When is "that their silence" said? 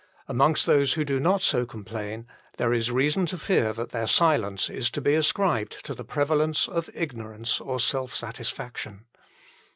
3.73-4.67